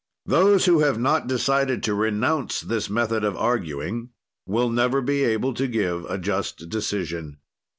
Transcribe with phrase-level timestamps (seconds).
[0.25, 4.09] "Those who have not decided to renounce this method of arguing
[4.47, 7.37] will never be able to give a just decision.